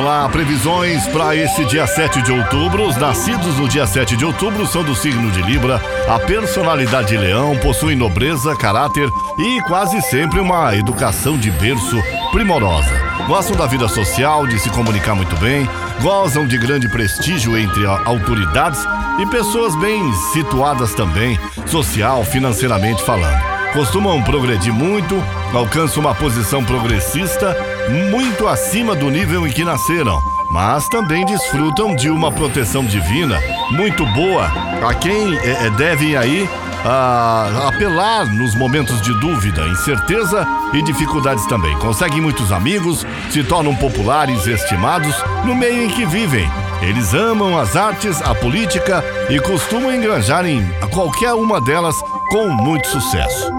[0.00, 2.88] Vamos lá, previsões para esse dia 7 de outubro.
[2.88, 5.78] Os nascidos no dia 7 de outubro são do signo de Libra.
[6.08, 12.02] A personalidade de leão possui nobreza, caráter e quase sempre uma educação de berço
[12.32, 12.90] primorosa.
[13.26, 15.68] Gostam da vida social, de se comunicar muito bem,
[16.00, 18.82] gozam de grande prestígio entre autoridades
[19.18, 23.38] e pessoas bem situadas também, social, financeiramente falando.
[23.74, 25.22] Costumam progredir muito,
[25.52, 27.54] alcançam uma posição progressista
[27.88, 33.38] muito acima do nível em que nasceram, mas também desfrutam de uma proteção divina
[33.70, 34.46] muito boa
[34.86, 36.48] a quem é, é deve aí
[36.84, 41.76] a apelar nos momentos de dúvida, incerteza e dificuldades também.
[41.78, 46.50] Conseguem muitos amigos, se tornam populares e estimados no meio em que vivem.
[46.80, 51.96] Eles amam as artes, a política e costumam engranjar em qualquer uma delas
[52.30, 53.52] com muito sucesso.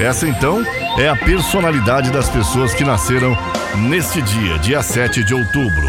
[0.00, 0.62] Essa então
[0.98, 3.36] é a personalidade das pessoas que nasceram
[3.88, 5.88] neste dia, dia 7 de outubro.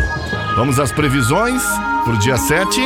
[0.56, 1.64] Vamos às previsões
[2.06, 2.80] para o dia 7.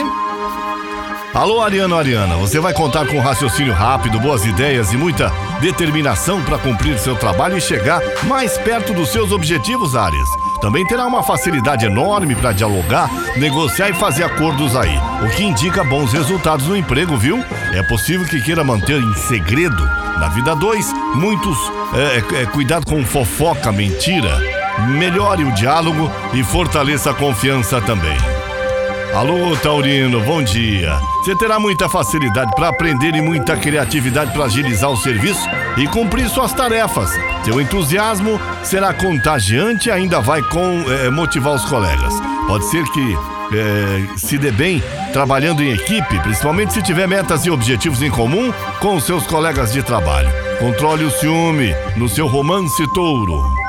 [1.34, 6.58] Alô, Ariano Ariana, você vai contar com raciocínio rápido, boas ideias e muita determinação para
[6.58, 10.28] cumprir seu trabalho e chegar mais perto dos seus objetivos, Ares.
[10.60, 14.94] Também terá uma facilidade enorme para dialogar, negociar e fazer acordos aí,
[15.24, 17.42] o que indica bons resultados no emprego, viu?
[17.74, 19.86] É possível que queira manter em segredo.
[20.20, 21.58] Na vida 2, muitos
[21.94, 24.38] é, é, é, cuidado com fofoca, mentira.
[24.98, 28.18] Melhore o diálogo e fortaleça a confiança também.
[29.14, 30.98] Alô, Taurino, bom dia.
[31.20, 35.46] Você terá muita facilidade para aprender e muita criatividade para agilizar o serviço
[35.78, 37.12] e cumprir suas tarefas.
[37.44, 42.14] Seu entusiasmo será contagiante e ainda vai com, é, motivar os colegas.
[42.48, 43.18] Pode ser que
[43.54, 44.82] é, se dê bem
[45.12, 49.74] trabalhando em equipe, principalmente se tiver metas e objetivos em comum com os seus colegas
[49.74, 50.30] de trabalho.
[50.58, 53.61] Controle o ciúme no seu romance touro.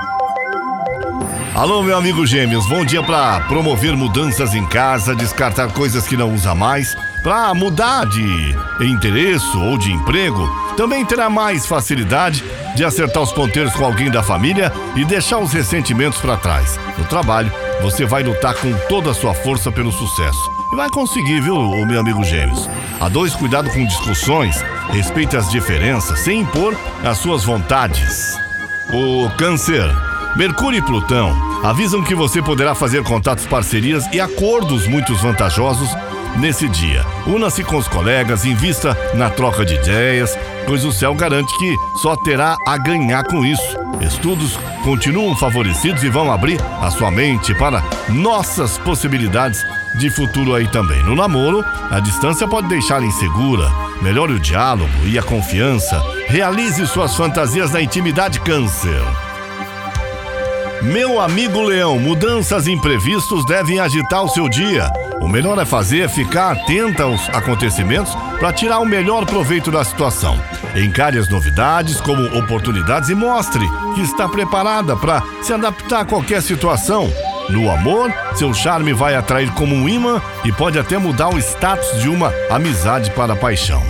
[1.55, 6.33] Alô, meu amigo Gêmeos, bom dia para promover mudanças em casa, descartar coisas que não
[6.35, 10.49] usa mais, para mudar de endereço ou de emprego.
[10.77, 12.43] Também terá mais facilidade
[12.75, 16.81] de acertar os ponteiros com alguém da família e deixar os ressentimentos para trás.
[16.97, 17.53] No trabalho,
[17.83, 20.41] você vai lutar com toda a sua força pelo sucesso.
[20.73, 21.57] E vai conseguir, viu,
[21.87, 22.69] meu amigo Gêmeos?
[22.99, 28.35] A dois, cuidado com discussões, respeite as diferenças sem impor as suas vontades.
[28.91, 30.12] O Câncer.
[30.37, 35.91] Mercúrio e Plutão avisam que você poderá fazer contatos, parcerias e acordos muito vantajosos
[36.37, 37.05] nesse dia.
[37.27, 42.17] Una-se com os colegas, invista na troca de ideias, pois o céu garante que só
[42.17, 43.77] terá a ganhar com isso.
[44.01, 49.63] Estudos continuam favorecidos e vão abrir a sua mente para nossas possibilidades
[49.99, 51.03] de futuro aí também.
[51.05, 53.71] No namoro, a distância pode deixar insegura.
[54.01, 56.03] Melhore o diálogo e a confiança.
[56.27, 59.03] Realize suas fantasias na intimidade, Câncer.
[60.83, 64.91] Meu amigo Leão, mudanças imprevistos devem agitar o seu dia.
[65.21, 70.37] O melhor é fazer ficar atenta aos acontecimentos para tirar o melhor proveito da situação.
[70.75, 76.43] Encare as novidades como oportunidades e mostre que está preparada para se adaptar a qualquer
[76.43, 77.09] situação.
[77.49, 82.01] No amor, seu charme vai atrair como um imã e pode até mudar o status
[82.01, 83.83] de uma amizade para paixão.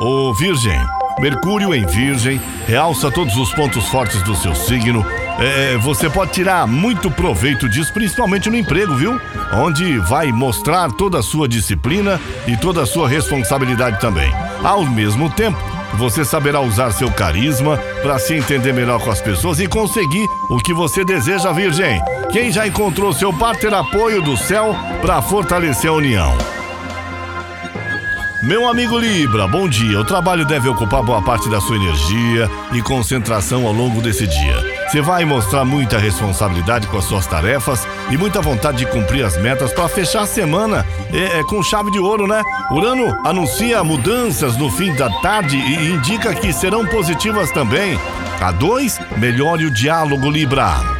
[0.00, 0.97] O Virgem.
[1.20, 5.04] Mercúrio em Virgem realça todos os pontos fortes do seu signo
[5.38, 9.20] é, você pode tirar muito proveito disso, principalmente no emprego, viu?
[9.52, 14.32] Onde vai mostrar toda a sua disciplina e toda a sua responsabilidade também.
[14.64, 15.56] Ao mesmo tempo,
[15.94, 20.58] você saberá usar seu carisma para se entender melhor com as pessoas e conseguir o
[20.58, 22.02] que você deseja, Virgem.
[22.32, 26.57] Quem já encontrou seu par apoio do céu para fortalecer a união.
[28.40, 29.98] Meu amigo Libra, bom dia.
[29.98, 34.78] O trabalho deve ocupar boa parte da sua energia e concentração ao longo desse dia.
[34.86, 39.36] Você vai mostrar muita responsabilidade com as suas tarefas e muita vontade de cumprir as
[39.36, 42.40] metas para fechar a semana é, é, com chave de ouro, né?
[42.70, 47.98] Urano anuncia mudanças no fim da tarde e indica que serão positivas também.
[48.40, 50.97] A dois, melhore o diálogo, Libra.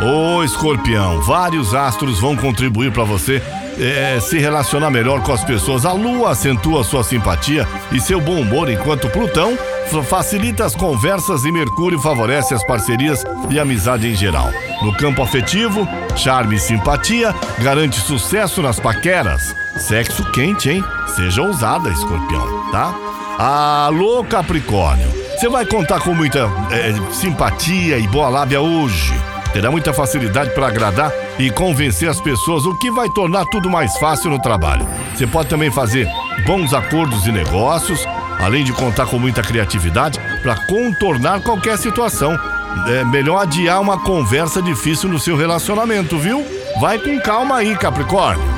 [0.00, 3.42] Ô escorpião, vários astros vão contribuir para você
[3.80, 5.84] é, se relacionar melhor com as pessoas.
[5.84, 9.58] A Lua acentua sua simpatia e seu bom humor, enquanto Plutão
[10.04, 14.52] facilita as conversas e Mercúrio favorece as parcerias e amizade em geral.
[14.82, 19.52] No campo afetivo, charme e simpatia garante sucesso nas paqueras.
[19.78, 20.84] Sexo quente, hein?
[21.16, 22.94] Seja ousada, escorpião, tá?
[23.36, 25.08] Alô, Capricórnio.
[25.36, 29.17] Você vai contar com muita é, simpatia e boa lábia hoje.
[29.52, 33.96] Terá muita facilidade para agradar e convencer as pessoas, o que vai tornar tudo mais
[33.98, 34.86] fácil no trabalho.
[35.14, 36.06] Você pode também fazer
[36.46, 38.04] bons acordos e negócios,
[38.38, 42.38] além de contar com muita criatividade para contornar qualquer situação.
[42.86, 46.44] É melhor adiar uma conversa difícil no seu relacionamento, viu?
[46.78, 48.57] vai com calma aí, Capricórnio.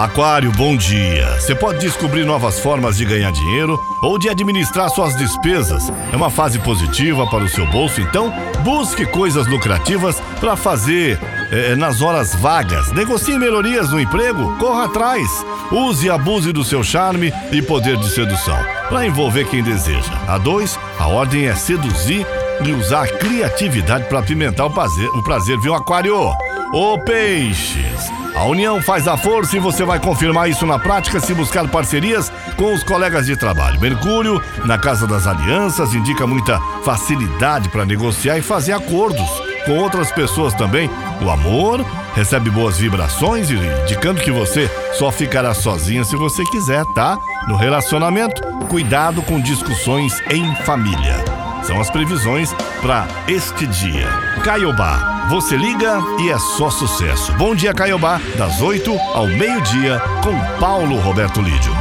[0.00, 1.38] Aquário, bom dia.
[1.38, 5.92] Você pode descobrir novas formas de ganhar dinheiro ou de administrar suas despesas.
[6.10, 8.32] É uma fase positiva para o seu bolso, então
[8.64, 11.20] busque coisas lucrativas para fazer
[11.52, 12.90] é, nas horas vagas.
[12.92, 15.44] Negocie melhorias no emprego, corra atrás.
[15.70, 18.56] Use e abuse do seu charme e poder de sedução
[18.88, 20.14] para envolver quem deseja.
[20.26, 22.26] A dois, a ordem é seduzir
[22.64, 26.32] e usar a criatividade para apimentar o prazer, o prazer, viu, Aquário?
[26.72, 28.19] Ô peixes!
[28.40, 32.32] A união faz a força e você vai confirmar isso na prática se buscar parcerias
[32.56, 33.78] com os colegas de trabalho.
[33.78, 39.28] Mercúrio, na Casa das Alianças, indica muita facilidade para negociar e fazer acordos
[39.66, 40.88] com outras pessoas também.
[41.20, 41.84] O amor
[42.14, 47.18] recebe boas vibrações, indicando que você só ficará sozinha se você quiser, tá?
[47.46, 51.29] No relacionamento, cuidado com discussões em família.
[51.62, 54.08] São as previsões para este dia.
[54.44, 57.32] Caiobá, você liga e é só sucesso.
[57.34, 61.79] Bom dia, Caiobá, das 8 ao meio-dia, com Paulo Roberto Lídio.